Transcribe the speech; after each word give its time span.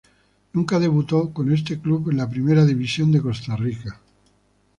Nunca 0.53 0.79
debutó 0.79 1.31
con 1.31 1.51
este 1.53 1.79
club 1.79 2.09
en 2.09 2.17
la 2.17 2.27
Primera 2.27 2.65
División 2.65 3.11
de 3.11 3.21
Costa 3.21 3.55
Rica. 3.55 4.01